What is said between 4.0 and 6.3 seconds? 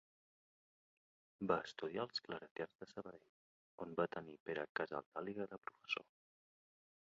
va tenir Pere Casaldàliga de professor.